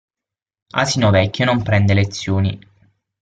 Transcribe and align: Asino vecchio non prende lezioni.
Asino 0.73 1.11
vecchio 1.11 1.45
non 1.45 1.61
prende 1.61 1.93
lezioni. 1.93 2.59